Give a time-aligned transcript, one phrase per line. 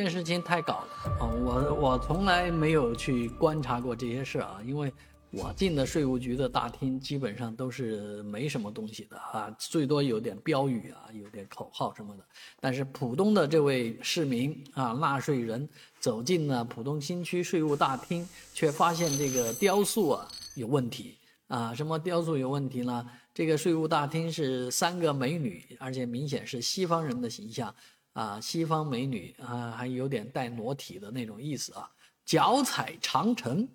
[0.00, 0.88] 这件事情太搞了
[1.20, 1.28] 啊！
[1.44, 4.90] 我我从来没有去观察过这些事啊，因为
[5.30, 12.24] 我进的税务局的大厅基本上都是没什么东西的啊，最多有点标语啊，有点口号什么的。
[12.58, 15.68] 但是浦东的这位市民啊，纳税人
[15.98, 21.74] 走进了浦东新区税务大厅，却发现这个雕塑啊有问题啊！
[21.74, 23.06] 什么雕塑有问题呢？
[23.34, 27.74] 这个税务大厅是三个美女，而且明显是西方人的形象。
[28.12, 31.90] 啊，西方美女啊，还有点带裸体的那种意思啊，
[32.24, 33.68] 脚踩长城，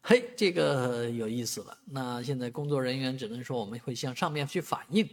[0.00, 1.76] 嘿，这个有意思了。
[1.86, 5.08] 那现在工作人员只能说我们会向上面去反映，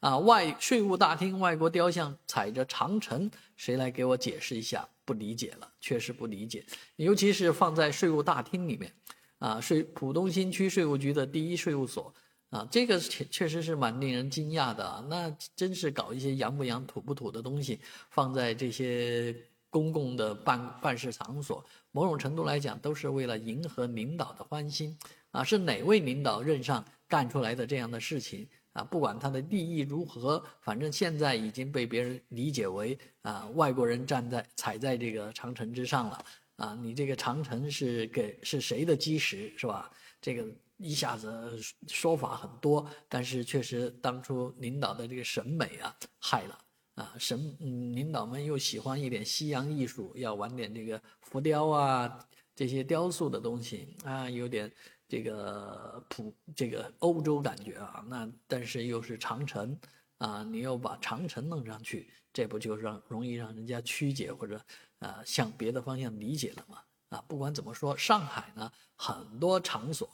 [0.00, 4.88] 啊，外税务大厅外国雕像踩着长城，谁来给我解释一下？
[5.06, 6.64] 不理解了，确实不理解，
[6.96, 8.90] 尤其是放在税务大厅里面，
[9.38, 12.14] 啊，税浦东新区税务局的第一税务所。
[12.54, 15.04] 啊，这个确确实是蛮令人惊讶的啊！
[15.10, 17.80] 那真是搞一些洋不洋、土不土的东西，
[18.10, 19.34] 放在这些
[19.70, 24.96] 公共的办办事场所，某种程度来讲，都是为了迎合领导的欢心
[25.32, 25.42] 啊！
[25.42, 28.84] 是哪位领导任上干出来的这样的事情啊？
[28.84, 36.24] 不管他的利益如何，反正现在已经被别人理解为啊，外国人站在踩在这个长城之上了
[36.58, 36.78] 啊！
[36.80, 39.90] 你这个长城是给是谁的基石是吧？
[40.20, 40.46] 这个。
[40.78, 46.58] 一下子说法很多，但是确实当初领导的这个审美啊，害了
[46.96, 54.70] 啊，审嗯，领导们又喜欢一点西洋艺术，要玩点这个浮雕啊，这些雕塑的东西啊，有点
[55.08, 59.78] 这个普这个欧洲感觉啊，那但是又是长城
[60.18, 64.60] 啊，你又把长城弄上去，这不就让容易让人家曲解或者
[64.98, 66.78] 啊向别的方向理解了吗？
[67.10, 70.10] 啊，不管怎么说，上海呢很多场所。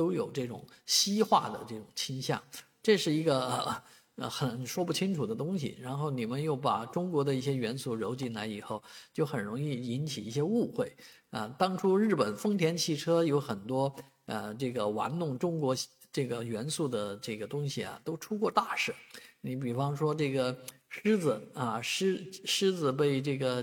[0.00, 2.42] 都有这种西化的这种倾向，
[2.82, 3.82] 这是一个
[4.14, 5.76] 呃很说不清楚的东西。
[5.78, 10.96] 然后你们又把中国的一些元素揉进来以后，就很容易引起一些误会
[11.28, 11.46] 啊。
[11.58, 15.76] 当初日本丰田汽车有很多呃这个玩弄中国
[16.10, 18.94] 这个元素的这个东西啊，都出过大事。
[19.42, 20.56] 你比方说这个
[20.88, 23.62] 狮子啊，狮狮子被这个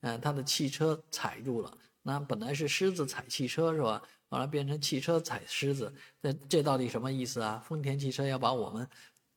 [0.00, 4.00] 呃他的汽车踩住了，那本来是狮子踩汽车是吧？
[4.34, 7.64] 把它变成汽车踩狮子，这这到底什么意思啊？
[7.64, 8.88] 丰田汽车要把我们，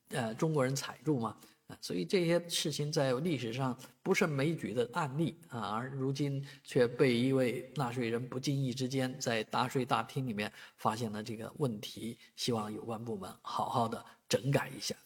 [0.08, 1.36] 呃，中国人踩住吗？
[1.68, 14.96] 啊，所以这些事情在历史上不胜枚举的案例啊，而如今却被一位纳税人不经意之间在大税大厅里面发现了这个问题，希望有关部门好好的整改一下。